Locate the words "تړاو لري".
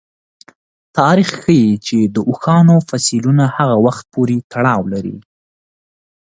4.51-5.17